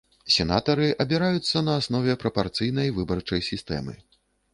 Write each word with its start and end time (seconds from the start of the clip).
Сенатары 0.35 0.87
абіраюцца 1.03 1.61
на 1.67 1.75
аснове 1.81 2.15
прапарцыйнай 2.23 2.87
выбарчай 2.97 3.45
сістэмы. 3.51 3.95